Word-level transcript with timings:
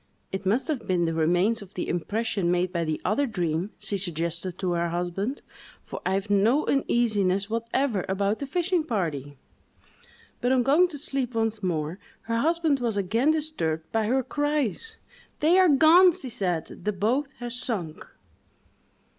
—"It 0.31 0.47
must 0.47 0.67
have 0.67 0.87
been 0.87 1.05
the 1.05 1.13
remains 1.13 1.61
of 1.61 1.75
the 1.75 1.87
impression 1.87 2.49
made 2.49 2.73
by 2.73 2.83
the 2.83 2.99
other 3.05 3.27
dream," 3.27 3.69
she 3.77 3.99
suggested 3.99 4.57
to 4.57 4.71
her 4.71 4.89
husband, 4.89 5.43
"for 5.85 6.01
I 6.07 6.15
have 6.15 6.27
no 6.27 6.65
uneasiness 6.65 7.51
whatever 7.51 8.03
about 8.09 8.39
the 8.39 8.47
fishing 8.47 8.83
party." 8.83 9.37
But 10.39 10.53
on 10.53 10.63
going 10.63 10.87
to 10.87 10.97
sleep 10.97 11.35
once 11.35 11.61
more, 11.61 11.99
her 12.21 12.37
husband 12.37 12.79
was 12.79 12.97
again 12.97 13.29
disturbed 13.29 13.91
by 13.91 14.05
her 14.07 14.23
cries: 14.23 14.97
"They 15.39 15.59
are 15.59 15.69
gone!" 15.69 16.13
she 16.13 16.29
said, 16.29 16.83
"the 16.83 16.93
boat 16.93 17.27
has 17.37 17.55
sunk!" 17.55 18.07